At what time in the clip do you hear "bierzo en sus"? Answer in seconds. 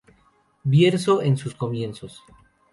0.63-1.53